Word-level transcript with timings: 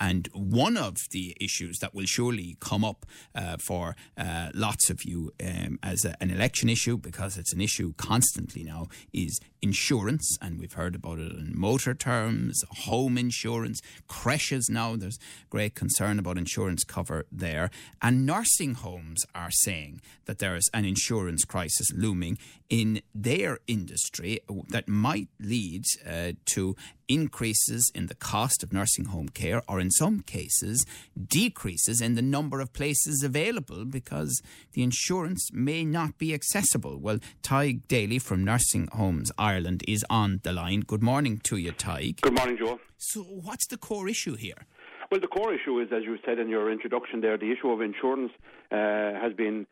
And 0.00 0.28
one 0.32 0.76
of 0.76 0.96
the 1.10 1.36
issues 1.40 1.78
that 1.78 1.94
will 1.94 2.06
surely 2.06 2.56
come 2.60 2.84
up 2.84 3.06
uh, 3.34 3.56
for 3.58 3.96
uh, 4.16 4.50
lots 4.54 4.90
of 4.90 5.04
you 5.04 5.32
um, 5.42 5.78
as 5.82 6.04
a, 6.04 6.14
an 6.22 6.30
election 6.30 6.68
issue, 6.68 6.96
because 6.96 7.36
it's 7.36 7.52
an 7.52 7.60
issue 7.60 7.92
constantly 7.96 8.64
now, 8.64 8.86
is 9.12 9.40
insurance. 9.62 10.36
And 10.40 10.58
we've 10.58 10.72
heard 10.72 10.94
about 10.94 11.18
it 11.18 11.32
in 11.32 11.52
motor 11.54 11.94
terms, 11.94 12.62
home 12.84 13.18
insurance, 13.18 13.80
creches 14.06 14.68
now. 14.70 14.96
There's 14.96 15.18
great 15.50 15.74
concern 15.74 16.18
about 16.18 16.38
insurance 16.38 16.84
cover 16.84 17.26
there. 17.32 17.70
And 18.00 18.26
nursing 18.26 18.74
homes 18.74 19.24
are 19.34 19.50
saying 19.50 20.00
that 20.26 20.38
there's 20.38 20.68
an 20.72 20.84
insurance 20.84 21.44
crisis 21.44 21.86
looming 21.94 22.38
in 22.68 23.00
their 23.14 23.58
industry 23.66 24.40
that 24.68 24.88
might 24.88 25.28
lead 25.38 25.84
uh, 26.04 26.32
to 26.46 26.74
increases 27.08 27.90
in 27.94 28.06
the 28.06 28.14
cost 28.14 28.62
of 28.64 28.72
nursing 28.72 29.06
home 29.06 29.28
care, 29.28 29.62
or 29.68 29.75
in 29.78 29.90
some 29.90 30.20
cases, 30.20 30.84
decreases 31.28 32.00
in 32.00 32.14
the 32.14 32.22
number 32.22 32.60
of 32.60 32.72
places 32.72 33.22
available 33.22 33.84
because 33.84 34.42
the 34.72 34.82
insurance 34.82 35.50
may 35.52 35.84
not 35.84 36.18
be 36.18 36.34
accessible. 36.34 36.98
Well, 36.98 37.18
Tadhg 37.42 37.86
Daly 37.88 38.18
from 38.18 38.44
Nursing 38.44 38.88
Homes 38.92 39.30
Ireland 39.38 39.82
is 39.86 40.04
on 40.10 40.40
the 40.42 40.52
line. 40.52 40.80
Good 40.80 41.02
morning 41.02 41.38
to 41.44 41.56
you, 41.56 41.72
Tadhg. 41.72 42.20
Good 42.20 42.36
morning, 42.36 42.58
Joe. 42.58 42.80
So, 42.98 43.22
what's 43.22 43.66
the 43.66 43.76
core 43.76 44.08
issue 44.08 44.36
here? 44.36 44.66
Well, 45.10 45.20
the 45.20 45.28
core 45.28 45.54
issue 45.54 45.78
is, 45.80 45.88
as 45.92 46.02
you 46.04 46.16
said 46.24 46.38
in 46.38 46.48
your 46.48 46.70
introduction 46.70 47.20
there, 47.20 47.38
the 47.38 47.52
issue 47.52 47.70
of 47.70 47.80
insurance 47.80 48.32
uh, 48.72 48.76
has 49.20 49.32
been 49.36 49.66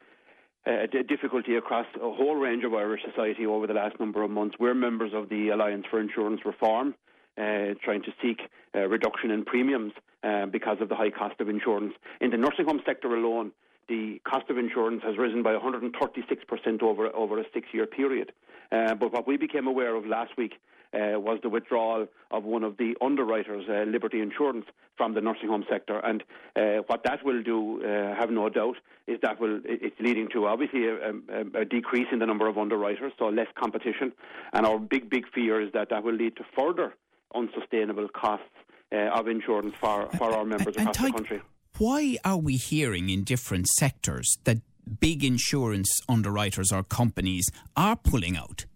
uh, 0.67 0.85
a 0.85 1.03
difficulty 1.03 1.57
across 1.57 1.87
a 1.97 2.13
whole 2.13 2.37
range 2.37 2.65
of 2.65 2.73
Irish 2.73 3.03
society 3.05 3.45
over 3.45 3.67
the 3.67 3.75
last 3.75 3.99
number 3.99 4.23
of 4.23 4.31
months. 4.31 4.57
We're 4.59 4.75
members 4.75 5.13
of 5.13 5.29
the 5.29 5.49
Alliance 5.49 5.85
for 5.91 6.01
Insurance 6.01 6.41
Reform 6.45 6.95
uh, 7.39 7.75
trying 7.83 8.03
to 8.03 8.13
seek 8.23 8.41
a 8.75 8.89
reduction 8.89 9.31
in 9.31 9.45
premiums 9.45 9.93
uh, 10.23 10.47
because 10.47 10.79
of 10.81 10.89
the 10.89 10.95
high 10.95 11.11
cost 11.11 11.41
of 11.41 11.49
insurance. 11.49 11.95
In 12.21 12.31
the 12.31 12.37
nursing 12.37 12.67
home 12.67 12.81
sector 12.87 13.15
alone, 13.15 13.53
the 13.89 14.21
cost 14.25 14.49
of 14.49 14.59
insurance 14.59 15.03
has 15.05 15.19
risen 15.19 15.43
by 15.43 15.53
136% 15.53 16.83
over 16.83 17.15
over 17.15 17.39
a 17.39 17.45
six-year 17.53 17.87
period. 17.87 18.33
Uh, 18.73 18.95
but 18.95 19.13
what 19.13 19.27
we 19.27 19.37
became 19.37 19.67
aware 19.67 19.95
of 19.95 20.07
last 20.07 20.37
week 20.37 20.55
uh, 20.95 21.19
was 21.19 21.39
the 21.43 21.49
withdrawal 21.49 22.07
of 22.31 22.45
one 22.45 22.63
of 22.63 22.77
the 22.77 22.95
underwriters, 23.01 23.65
uh, 23.69 23.83
Liberty 23.91 24.21
Insurance, 24.21 24.67
from 24.97 25.15
the 25.15 25.21
nursing 25.21 25.49
home 25.49 25.65
sector. 25.69 25.99
And 25.99 26.23
uh, 26.57 26.83
what 26.87 27.03
that 27.05 27.25
will 27.25 27.43
do, 27.43 27.83
uh, 27.85 28.15
have 28.15 28.31
no 28.31 28.49
doubt, 28.49 28.77
is 29.07 29.19
that 29.23 29.41
will 29.41 29.61
it's 29.65 29.97
leading 30.01 30.29
to 30.33 30.47
obviously 30.47 30.87
a, 30.87 31.11
a, 31.11 31.63
a, 31.63 31.65
decrease 31.65 32.07
in 32.13 32.21
the 32.21 32.27
number 32.27 32.49
of 32.49 32.57
underwriters, 32.57 33.13
so 33.19 33.27
less 33.27 33.49
competition. 33.59 34.13
And 34.53 34.65
our 34.65 34.79
big, 34.79 35.11
big 35.11 35.25
fear 35.35 35.61
is 35.61 35.73
that 35.73 35.91
that 35.91 36.05
will 36.05 36.15
lead 36.15 36.37
to 36.37 36.45
further 36.57 36.95
unsustainable 37.35 38.09
costs 38.09 38.47
uh, 38.93 39.11
of 39.15 39.29
insurance 39.29 39.75
for, 39.81 40.09
for 40.19 40.33
our 40.35 40.45
members 40.45 40.77
across 40.77 40.97
the 40.97 41.11
country. 41.11 41.43
Why 41.79 42.17
are 42.25 42.39
we 42.39 42.57
hearing 42.57 43.11
in 43.11 43.25
different 43.25 43.67
sectors 43.67 44.39
that 44.45 44.59
big 45.01 45.25
insurance 45.25 45.91
underwriters 46.09 46.71
or 46.73 46.83
companies 46.85 47.51
are 47.77 47.97
pulling 47.97 48.37
out? 48.37 48.67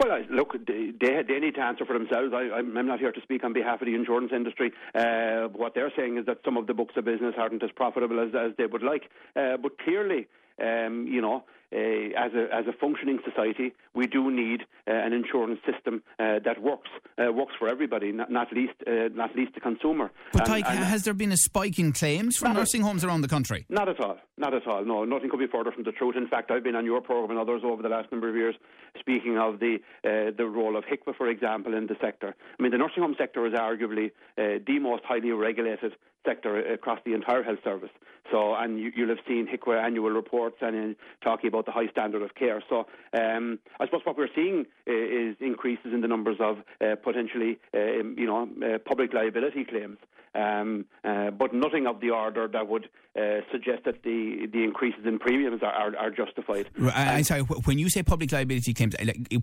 Well, 0.00 0.16
look, 0.30 0.54
they, 0.66 0.92
they 1.00 1.40
need 1.40 1.56
to 1.56 1.60
answer 1.60 1.84
for 1.84 1.92
themselves. 1.92 2.32
I, 2.32 2.60
am 2.60 2.86
not 2.86 3.00
here 3.00 3.10
to 3.10 3.20
speak 3.20 3.42
on 3.42 3.52
behalf 3.52 3.82
of 3.82 3.86
the 3.86 3.94
insurance 3.94 4.30
industry. 4.32 4.72
Uh, 4.94 5.48
what 5.48 5.74
they're 5.74 5.92
saying 5.96 6.18
is 6.18 6.26
that 6.26 6.38
some 6.44 6.56
of 6.56 6.68
the 6.68 6.74
books 6.74 6.94
of 6.96 7.04
business 7.04 7.34
aren't 7.36 7.62
as 7.64 7.70
profitable 7.72 8.20
as, 8.20 8.28
as 8.34 8.52
they 8.56 8.66
would 8.66 8.84
like. 8.84 9.10
Uh, 9.34 9.56
but 9.56 9.76
clearly, 9.78 10.28
um, 10.60 11.06
you 11.06 11.20
know, 11.20 11.44
uh, 11.70 11.76
as 11.76 12.32
a 12.32 12.48
as 12.54 12.66
a 12.66 12.72
functioning 12.72 13.18
society, 13.24 13.74
we 13.94 14.06
do 14.06 14.30
need 14.30 14.62
uh, 14.86 14.92
an 14.92 15.12
insurance 15.12 15.60
system 15.70 16.02
uh, 16.18 16.38
that 16.44 16.62
works 16.62 16.88
uh, 17.18 17.30
works 17.30 17.52
for 17.58 17.68
everybody, 17.68 18.10
not, 18.10 18.30
not 18.30 18.52
least 18.52 18.72
uh, 18.86 19.08
not 19.14 19.36
least 19.36 19.54
the 19.54 19.60
consumer. 19.60 20.10
But 20.32 20.42
and, 20.42 20.50
like, 20.50 20.68
and 20.68 20.78
has 20.78 21.02
there 21.02 21.12
been 21.12 21.32
a 21.32 21.36
spike 21.36 21.78
in 21.78 21.92
claims 21.92 22.38
from 22.38 22.54
nursing 22.54 22.80
homes 22.80 23.04
around 23.04 23.20
the 23.20 23.28
country? 23.28 23.66
Not 23.68 23.88
at 23.88 24.00
all, 24.00 24.16
not 24.38 24.54
at 24.54 24.66
all. 24.66 24.84
No, 24.84 25.04
nothing 25.04 25.28
could 25.28 25.40
be 25.40 25.46
further 25.46 25.70
from 25.70 25.84
the 25.84 25.92
truth. 25.92 26.16
In 26.16 26.26
fact, 26.26 26.50
I've 26.50 26.64
been 26.64 26.76
on 26.76 26.86
your 26.86 27.02
program 27.02 27.32
and 27.32 27.38
others 27.38 27.62
over 27.64 27.82
the 27.82 27.90
last 27.90 28.10
number 28.10 28.30
of 28.30 28.36
years 28.36 28.54
speaking 28.98 29.36
of 29.36 29.60
the 29.60 29.76
uh, 30.04 30.32
the 30.36 30.46
role 30.46 30.76
of 30.76 30.84
HIQA, 30.84 31.16
for 31.16 31.28
example, 31.28 31.74
in 31.74 31.86
the 31.86 31.96
sector. 32.00 32.34
I 32.58 32.62
mean, 32.62 32.72
the 32.72 32.78
nursing 32.78 33.02
home 33.02 33.14
sector 33.18 33.46
is 33.46 33.52
arguably 33.52 34.10
the 34.36 34.78
most 34.80 35.04
highly 35.04 35.32
regulated 35.32 35.92
sector 36.28 36.52
across 36.72 37.00
the 37.04 37.14
entire 37.14 37.42
health 37.42 37.60
service. 37.64 37.90
So, 38.30 38.54
and 38.54 38.78
you, 38.78 38.92
will 38.98 39.08
have 39.08 39.24
seen 39.26 39.46
HIQA 39.46 39.82
annual 39.82 40.10
reports 40.10 40.56
and 40.60 40.76
in 40.76 40.96
talking 41.24 41.48
about 41.48 41.64
the 41.64 41.72
high 41.72 41.88
standard 41.90 42.22
of 42.22 42.34
care. 42.34 42.62
So, 42.68 42.86
um, 43.18 43.58
I 43.80 43.86
suppose 43.86 44.02
what 44.04 44.18
we're 44.18 44.34
seeing 44.34 44.66
uh, 44.86 44.92
is 44.92 45.36
increases 45.40 45.92
in 45.94 46.02
the 46.02 46.08
numbers 46.08 46.36
of 46.40 46.58
uh, 46.58 46.96
potentially, 47.02 47.58
uh, 47.74 48.04
you 48.16 48.26
know, 48.26 48.48
uh, 48.62 48.78
public 48.78 49.14
liability 49.14 49.64
claims. 49.64 49.98
Um, 50.34 50.84
uh, 51.04 51.30
but 51.30 51.54
nothing 51.54 51.86
of 51.86 52.00
the 52.00 52.10
order 52.10 52.46
that 52.48 52.68
would 52.68 52.90
uh, 53.18 53.40
suggest 53.50 53.84
that 53.86 54.02
the, 54.02 54.46
the 54.52 54.62
increases 54.62 55.00
in 55.06 55.18
premiums 55.18 55.62
are, 55.62 55.72
are, 55.72 55.96
are 55.96 56.10
justified. 56.10 56.68
I'm 56.94 57.24
sorry, 57.24 57.40
when 57.40 57.78
you 57.78 57.88
say 57.88 58.02
public 58.02 58.30
liability 58.30 58.74
claims, 58.74 58.94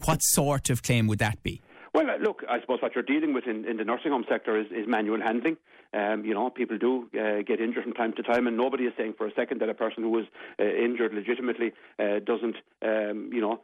what 0.06 0.20
sort 0.22 0.70
of 0.70 0.84
claim 0.84 1.08
would 1.08 1.20
that 1.20 1.42
be? 1.42 1.60
Well, 1.96 2.20
look, 2.20 2.44
I 2.50 2.60
suppose 2.60 2.82
what 2.82 2.94
you're 2.94 3.06
dealing 3.06 3.34
with 3.34 3.46
in, 3.48 3.64
in 3.64 3.78
the 3.78 3.86
nursing 3.86 4.12
home 4.12 4.26
sector 4.28 4.60
is, 4.60 4.68
is 4.68 4.86
manual 4.86 5.22
handling. 5.22 5.56
Um, 5.94 6.26
you 6.26 6.34
know, 6.34 6.50
people 6.50 6.78
do 6.78 7.08
uh, 7.18 7.42
get 7.48 7.62
injured 7.62 7.84
from 7.84 7.94
time 7.94 8.12
to 8.18 8.22
time, 8.22 8.48
and 8.48 8.58
nobody 8.58 8.84
is 8.84 8.92
saying 8.98 9.14
for 9.18 9.28
a 9.28 9.34
second 9.34 9.62
that 9.62 9.70
a 9.70 9.74
person 9.74 10.04
who 10.04 10.10
was 10.10 10.26
uh, 10.60 10.66
injured 10.66 11.14
legitimately 11.14 11.72
uh, 11.98 12.20
doesn't, 12.26 12.58
um, 12.82 13.30
you 13.32 13.40
know, 13.40 13.62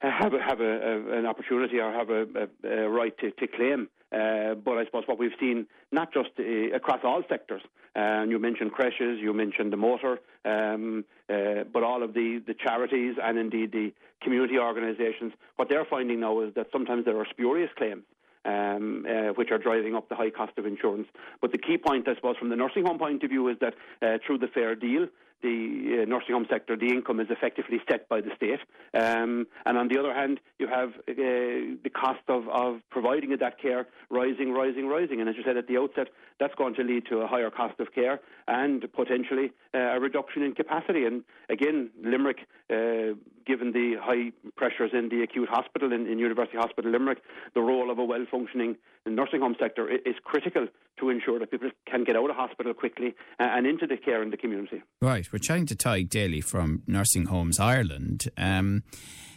have 0.00 0.34
a, 0.34 0.42
have 0.42 0.60
a, 0.60 0.64
a, 0.64 1.18
an 1.20 1.26
opportunity 1.26 1.78
or 1.78 1.92
have 1.92 2.10
a, 2.10 2.48
a 2.64 2.88
right 2.88 3.16
to, 3.18 3.30
to 3.30 3.46
claim. 3.46 3.88
Uh, 4.12 4.54
but 4.54 4.76
I 4.76 4.84
suppose 4.84 5.04
what 5.06 5.18
we've 5.18 5.32
seen, 5.40 5.66
not 5.90 6.12
just 6.12 6.30
uh, 6.38 6.76
across 6.76 7.00
all 7.02 7.22
sectors, 7.28 7.62
and 7.94 8.30
you 8.30 8.38
mentioned 8.38 8.72
creches, 8.72 9.18
you 9.20 9.32
mentioned 9.32 9.72
the 9.72 9.78
motor, 9.78 10.18
um, 10.44 11.04
uh, 11.30 11.64
but 11.72 11.82
all 11.82 12.02
of 12.02 12.12
the, 12.12 12.42
the 12.46 12.54
charities 12.54 13.16
and 13.22 13.38
indeed 13.38 13.72
the 13.72 13.92
community 14.22 14.58
organisations, 14.58 15.32
what 15.56 15.68
they're 15.68 15.86
finding 15.86 16.20
now 16.20 16.40
is 16.40 16.52
that 16.54 16.66
sometimes 16.72 17.04
there 17.04 17.18
are 17.18 17.26
spurious 17.30 17.70
claims. 17.76 18.04
Um, 18.44 19.06
uh, 19.08 19.32
which 19.34 19.52
are 19.52 19.58
driving 19.58 19.94
up 19.94 20.08
the 20.08 20.16
high 20.16 20.30
cost 20.30 20.58
of 20.58 20.66
insurance. 20.66 21.06
But 21.40 21.52
the 21.52 21.58
key 21.58 21.78
point, 21.78 22.08
I 22.08 22.16
suppose, 22.16 22.36
from 22.36 22.48
the 22.48 22.56
nursing 22.56 22.84
home 22.84 22.98
point 22.98 23.22
of 23.22 23.30
view, 23.30 23.46
is 23.46 23.56
that 23.60 23.74
uh, 24.02 24.18
through 24.26 24.38
the 24.38 24.48
fair 24.48 24.74
deal, 24.74 25.06
the 25.42 26.02
uh, 26.02 26.04
nursing 26.06 26.34
home 26.34 26.46
sector, 26.48 26.76
the 26.76 26.88
income 26.88 27.20
is 27.20 27.28
effectively 27.30 27.80
set 27.90 28.08
by 28.08 28.20
the 28.20 28.30
state. 28.36 28.60
Um, 28.94 29.46
and 29.66 29.78
on 29.78 29.88
the 29.88 29.98
other 29.98 30.14
hand, 30.14 30.40
you 30.58 30.68
have 30.68 30.90
uh, 30.90 31.02
the 31.08 31.90
cost 31.94 32.22
of, 32.28 32.48
of 32.48 32.80
providing 32.90 33.36
that 33.36 33.60
care 33.60 33.86
rising, 34.10 34.52
rising, 34.52 34.86
rising. 34.86 35.20
And 35.20 35.28
as 35.28 35.36
you 35.36 35.42
said 35.44 35.56
at 35.56 35.66
the 35.66 35.78
outset, 35.78 36.08
that's 36.38 36.54
going 36.54 36.74
to 36.74 36.82
lead 36.82 37.06
to 37.06 37.18
a 37.18 37.26
higher 37.26 37.50
cost 37.50 37.78
of 37.80 37.92
care 37.94 38.20
and 38.48 38.84
potentially 38.92 39.52
uh, 39.74 39.78
a 39.78 40.00
reduction 40.00 40.42
in 40.42 40.54
capacity. 40.54 41.04
And 41.04 41.24
again, 41.48 41.90
Limerick, 42.02 42.40
uh, 42.70 43.14
given 43.46 43.72
the 43.72 43.96
high 44.00 44.32
pressures 44.56 44.90
in 44.92 45.08
the 45.08 45.22
acute 45.22 45.48
hospital 45.48 45.92
in, 45.92 46.06
in 46.06 46.18
University 46.18 46.56
Hospital 46.56 46.90
Limerick, 46.90 47.22
the 47.54 47.60
role 47.60 47.90
of 47.90 47.98
a 47.98 48.04
well 48.04 48.24
functioning 48.30 48.76
nursing 49.06 49.40
home 49.40 49.56
sector 49.58 49.88
is 49.88 50.14
critical 50.24 50.68
to 50.98 51.10
ensure 51.10 51.38
that 51.38 51.50
people 51.50 51.70
can 51.86 52.04
get 52.04 52.16
out 52.16 52.30
of 52.30 52.36
hospital 52.36 52.72
quickly 52.72 53.14
and 53.38 53.66
into 53.66 53.86
the 53.86 53.96
care 53.96 54.22
in 54.22 54.30
the 54.30 54.36
community. 54.36 54.82
Right. 55.00 55.31
We're 55.32 55.38
chatting 55.38 55.64
to 55.66 55.74
Tadhg 55.74 56.10
Daly 56.10 56.42
from 56.42 56.82
Nursing 56.86 57.24
Homes 57.24 57.58
Ireland. 57.58 58.28
Um, 58.36 58.82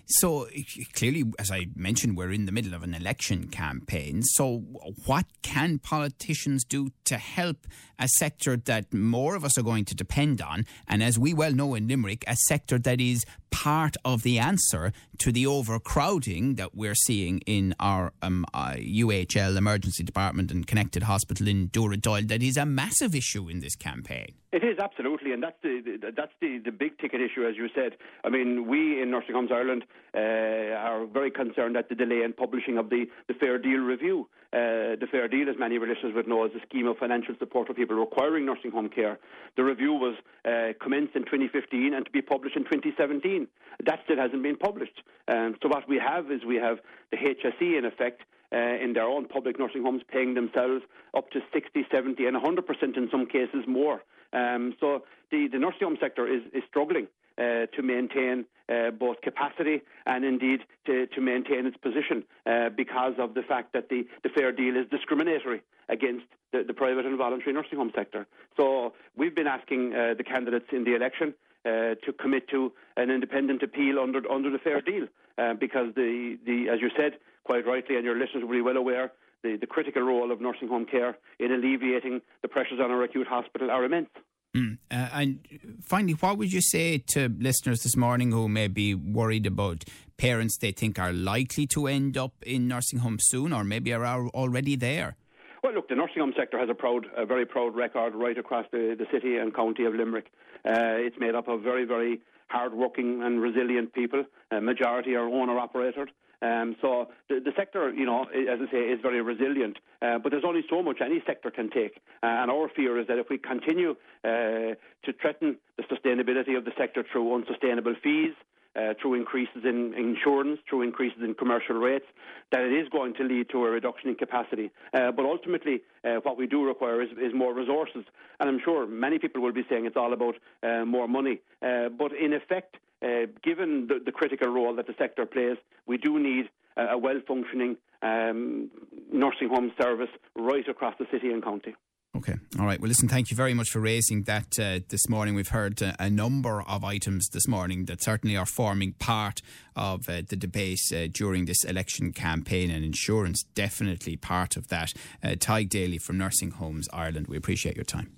so 0.07 0.47
clearly, 0.93 1.23
as 1.39 1.51
I 1.51 1.67
mentioned, 1.75 2.17
we're 2.17 2.31
in 2.31 2.45
the 2.45 2.51
middle 2.51 2.73
of 2.73 2.83
an 2.83 2.93
election 2.93 3.47
campaign. 3.47 4.21
So, 4.23 4.59
what 5.05 5.25
can 5.41 5.79
politicians 5.79 6.63
do 6.63 6.91
to 7.05 7.17
help 7.17 7.67
a 7.97 8.07
sector 8.07 8.57
that 8.57 8.93
more 8.93 9.35
of 9.35 9.43
us 9.43 9.57
are 9.57 9.63
going 9.63 9.85
to 9.85 9.95
depend 9.95 10.41
on? 10.41 10.65
And 10.87 11.01
as 11.01 11.17
we 11.17 11.33
well 11.33 11.51
know 11.51 11.75
in 11.75 11.87
Limerick, 11.87 12.23
a 12.27 12.35
sector 12.35 12.77
that 12.79 13.01
is 13.01 13.25
part 13.49 13.95
of 14.03 14.23
the 14.23 14.37
answer 14.37 14.91
to 15.17 15.31
the 15.31 15.47
overcrowding 15.47 16.55
that 16.55 16.75
we're 16.75 16.95
seeing 16.95 17.39
in 17.45 17.73
our 17.79 18.11
um, 18.21 18.45
uh, 18.53 18.73
UHL 18.73 19.57
emergency 19.57 20.03
department 20.03 20.51
and 20.51 20.67
connected 20.67 21.03
hospital 21.03 21.47
in 21.47 21.69
Dooradoyle. 21.69 22.27
That 22.27 22.43
is 22.43 22.57
a 22.57 22.65
massive 22.65 23.15
issue 23.15 23.47
in 23.47 23.61
this 23.61 23.75
campaign. 23.75 24.33
It 24.51 24.63
is 24.63 24.77
absolutely, 24.79 25.31
and 25.33 25.41
that's 25.43 25.57
the, 25.63 25.81
the 25.83 26.11
that's 26.15 26.31
the, 26.39 26.59
the 26.63 26.71
big 26.71 26.97
ticket 26.99 27.19
issue, 27.21 27.45
as 27.45 27.57
you 27.57 27.67
said. 27.75 27.97
I 28.23 28.29
mean, 28.29 28.67
we 28.67 29.01
in 29.01 29.11
Nursing 29.11 29.35
Homes 29.35 29.51
Ireland 29.51 29.83
are 30.15 31.05
very 31.05 31.31
concerned 31.31 31.75
at 31.77 31.89
the 31.89 31.95
delay 31.95 32.23
in 32.23 32.33
publishing 32.33 32.77
of 32.77 32.89
the, 32.89 33.05
the 33.27 33.33
Fair 33.33 33.57
Deal 33.57 33.79
review. 33.79 34.27
Uh, 34.53 34.95
the 34.95 35.07
Fair 35.11 35.27
Deal, 35.27 35.49
as 35.49 35.57
many 35.59 35.77
listeners 35.77 36.13
would 36.15 36.27
know, 36.27 36.45
is 36.45 36.51
a 36.55 36.65
scheme 36.65 36.87
of 36.87 36.97
financial 36.97 37.35
support 37.39 37.67
for 37.67 37.73
people 37.73 37.97
requiring 37.97 38.45
nursing 38.45 38.71
home 38.71 38.87
care. 38.87 39.19
The 39.57 39.63
review 39.63 39.93
was 39.93 40.15
uh, 40.45 40.71
commenced 40.81 41.15
in 41.15 41.23
2015 41.23 41.93
and 41.93 42.05
to 42.05 42.11
be 42.11 42.21
published 42.21 42.55
in 42.55 42.63
2017. 42.63 43.47
That 43.85 43.99
still 44.05 44.17
hasn't 44.17 44.43
been 44.43 44.55
published. 44.55 45.03
Um, 45.27 45.55
so 45.61 45.67
what 45.67 45.89
we 45.89 45.97
have 45.99 46.31
is 46.31 46.45
we 46.45 46.55
have 46.55 46.77
the 47.11 47.17
HSE 47.17 47.77
in 47.77 47.83
effect 47.83 48.21
uh, 48.53 48.57
in 48.81 48.93
their 48.93 49.03
own 49.03 49.27
public 49.27 49.59
nursing 49.59 49.83
homes, 49.83 50.03
paying 50.07 50.35
themselves 50.35 50.83
up 51.17 51.31
to 51.31 51.41
60, 51.51 51.85
70, 51.91 52.25
and 52.25 52.37
100% 52.37 52.97
in 52.97 53.09
some 53.11 53.25
cases 53.25 53.65
more. 53.67 54.03
Um, 54.31 54.73
so 54.79 55.03
the, 55.31 55.49
the 55.51 55.59
nursing 55.59 55.87
home 55.87 55.97
sector 55.99 56.27
is, 56.27 56.43
is 56.53 56.63
struggling. 56.69 57.07
Uh, 57.37 57.65
to 57.75 57.83
maintain 57.83 58.45
uh, 58.69 58.91
both 58.91 59.21
capacity 59.21 59.81
and 60.05 60.25
indeed 60.25 60.61
to, 60.85 61.07
to 61.07 61.21
maintain 61.21 61.65
its 61.65 61.77
position 61.77 62.23
uh, 62.45 62.69
because 62.69 63.13
of 63.19 63.33
the 63.33 63.41
fact 63.41 63.73
that 63.73 63.89
the, 63.89 64.05
the 64.23 64.29
fair 64.29 64.51
deal 64.51 64.75
is 64.75 64.85
discriminatory 64.89 65.61
against 65.89 66.25
the, 66.51 66.63
the 66.63 66.73
private 66.73 67.05
and 67.05 67.17
voluntary 67.17 67.53
nursing 67.53 67.77
home 67.77 67.91
sector. 67.95 68.25
So 68.57 68.93
we've 69.15 69.35
been 69.35 69.47
asking 69.47 69.93
uh, 69.93 70.13
the 70.17 70.23
candidates 70.23 70.67
in 70.71 70.83
the 70.83 70.95
election 70.95 71.33
uh, 71.65 71.95
to 72.05 72.13
commit 72.19 72.47
to 72.49 72.71
an 72.97 73.09
independent 73.09 73.63
appeal 73.63 73.99
under 73.99 74.21
under 74.31 74.49
the 74.51 74.59
fair 74.59 74.81
deal 74.81 75.07
uh, 75.37 75.53
because 75.55 75.93
the, 75.95 76.37
the 76.45 76.69
as 76.69 76.79
you 76.79 76.89
said 76.95 77.13
quite 77.43 77.65
rightly 77.65 77.95
and 77.95 78.05
your 78.05 78.17
listeners 78.17 78.43
will 78.43 78.51
be 78.51 78.61
well 78.61 78.77
aware 78.77 79.11
the, 79.43 79.57
the 79.57 79.67
critical 79.67 80.01
role 80.01 80.31
of 80.31 80.41
nursing 80.41 80.67
home 80.67 80.85
care 80.85 81.17
in 81.39 81.51
alleviating 81.51 82.21
the 82.41 82.47
pressures 82.47 82.79
on 82.81 82.91
our 82.91 83.03
acute 83.03 83.27
hospital 83.27 83.69
are 83.69 83.83
immense. 83.83 84.09
Mm. 84.55 84.77
Uh, 84.89 85.09
and 85.13 85.39
finally, 85.83 86.13
what 86.13 86.37
would 86.37 86.53
you 86.53 86.61
say 86.61 86.97
to 86.97 87.29
listeners 87.39 87.83
this 87.83 87.97
morning 87.97 88.31
who 88.31 88.47
may 88.47 88.69
be 88.69 88.95
worried 88.95 89.45
about 89.45 89.83
parents 90.17 90.57
they 90.57 90.71
think 90.71 90.97
are 90.97 91.11
likely 91.11 91.67
to 91.67 91.87
end 91.87 92.17
up 92.17 92.31
in 92.41 92.67
nursing 92.67 92.99
homes 92.99 93.23
soon 93.25 93.51
or 93.51 93.65
maybe 93.65 93.93
are 93.93 94.27
already 94.29 94.77
there? 94.77 95.17
Well, 95.61 95.73
look, 95.73 95.89
the 95.89 95.95
nursing 95.95 96.21
home 96.21 96.33
sector 96.37 96.57
has 96.57 96.69
a 96.69 96.73
proud, 96.73 97.07
a 97.17 97.25
very 97.25 97.45
proud 97.45 97.75
record 97.75 98.15
right 98.15 98.37
across 98.37 98.65
the, 98.71 98.95
the 98.97 99.07
city 99.11 99.35
and 99.35 99.53
county 99.53 99.83
of 99.83 99.93
Limerick. 99.93 100.27
Uh, 100.63 101.03
it's 101.03 101.17
made 101.19 101.35
up 101.35 101.47
of 101.49 101.61
very, 101.61 101.85
very 101.85 102.21
hard-working 102.47 103.23
and 103.23 103.41
resilient 103.41 103.93
people. 103.93 104.23
A 104.51 104.61
majority 104.61 105.15
are 105.15 105.27
owner-operated. 105.27 106.11
Um, 106.45 106.75
so 106.81 107.07
the, 107.29 107.39
the, 107.43 107.51
sector, 107.55 107.91
you 107.91 108.05
know, 108.05 108.23
as 108.23 108.59
I 108.61 108.71
say, 108.71 108.77
is 108.77 108.99
very 109.01 109.21
resilient. 109.21 109.77
Uh, 110.01 110.19
but 110.19 110.31
there's 110.31 110.43
only 110.45 110.63
so 110.69 110.83
much 110.83 110.97
any 111.03 111.23
sector 111.25 111.49
can 111.49 111.69
take. 111.69 112.01
Uh, 112.21 112.27
and 112.27 112.51
our 112.51 112.69
fear 112.75 112.99
is 112.99 113.07
that 113.07 113.17
if 113.17 113.27
we 113.29 113.37
continue 113.37 113.91
uh, 114.23 114.77
to 115.05 115.13
threaten 115.19 115.57
the 115.77 115.83
sustainability 115.83 116.55
of 116.57 116.65
the 116.65 116.71
sector 116.77 117.03
through 117.11 117.33
unsustainable 117.33 117.95
fees, 118.03 118.33
uh, 118.75 118.93
through 119.01 119.15
increases 119.15 119.63
in 119.63 119.93
insurance, 119.93 120.59
through 120.69 120.81
increases 120.81 121.19
in 121.23 121.33
commercial 121.33 121.75
rates, 121.75 122.05
that 122.51 122.61
it 122.61 122.73
is 122.73 122.87
going 122.89 123.13
to 123.15 123.23
lead 123.23 123.49
to 123.49 123.65
a 123.65 123.69
reduction 123.69 124.09
in 124.09 124.15
capacity. 124.15 124.71
Uh, 124.93 125.11
but 125.11 125.25
ultimately, 125.25 125.81
uh, 126.03 126.15
what 126.23 126.37
we 126.37 126.47
do 126.47 126.65
require 126.65 127.01
is, 127.01 127.09
is, 127.11 127.33
more 127.33 127.53
resources. 127.53 128.03
And 128.39 128.49
I'm 128.49 128.59
sure 128.63 128.85
many 128.85 129.19
people 129.19 129.41
will 129.41 129.53
be 129.53 129.65
saying 129.69 129.85
it's 129.85 129.97
all 129.97 130.13
about 130.13 130.35
uh, 130.63 130.85
more 130.85 131.07
money. 131.07 131.39
Uh, 131.61 131.89
but 131.89 132.11
in 132.13 132.33
effect, 132.33 132.77
uh, 133.01 133.27
given 133.43 133.87
the, 133.87 133.99
the, 134.03 134.11
critical 134.11 134.47
role 134.47 134.75
that 134.75 134.87
the 134.87 134.95
sector 134.97 135.25
plays, 135.25 135.57
we 135.85 135.97
do 135.97 136.19
need 136.19 136.49
a 136.77 136.97
well 136.97 137.19
functioning 137.27 137.77
um, 138.01 138.69
nursing 139.11 139.49
home 139.49 139.71
service 139.79 140.09
right 140.35 140.67
across 140.67 140.95
the 140.99 141.05
city 141.11 141.29
and 141.31 141.43
county. 141.43 141.75
Okay. 142.15 142.35
All 142.59 142.65
right. 142.65 142.79
Well, 142.79 142.87
listen, 142.87 143.09
thank 143.09 143.29
you 143.29 143.35
very 143.35 143.53
much 143.53 143.69
for 143.69 143.79
raising 143.79 144.23
that 144.23 144.57
uh, 144.59 144.79
this 144.87 145.09
morning. 145.09 145.35
We've 145.35 145.49
heard 145.49 145.83
uh, 145.83 145.93
a 145.99 146.09
number 146.09 146.61
of 146.61 146.83
items 146.83 147.27
this 147.29 147.47
morning 147.47 147.85
that 147.85 148.01
certainly 148.01 148.37
are 148.37 148.45
forming 148.45 148.93
part 148.93 149.41
of 149.75 150.07
uh, 150.07 150.21
the 150.27 150.37
debate 150.37 150.79
uh, 150.93 151.07
during 151.11 151.45
this 151.45 151.63
election 151.65 152.13
campaign, 152.13 152.71
and 152.71 152.85
insurance 152.85 153.43
definitely 153.53 154.15
part 154.15 154.55
of 154.55 154.69
that. 154.69 154.93
Uh, 155.21 155.29
Tadhg 155.29 155.69
Daly 155.69 155.97
from 155.97 156.17
Nursing 156.17 156.51
Homes 156.51 156.87
Ireland, 156.93 157.27
we 157.27 157.35
appreciate 157.35 157.75
your 157.75 157.83
time. 157.83 158.13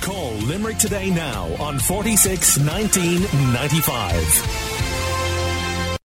Call 0.00 0.30
Limerick 0.34 0.78
today 0.78 1.10
now 1.10 1.46
on 1.58 1.80
46 1.80 2.58
1995. 2.58 4.91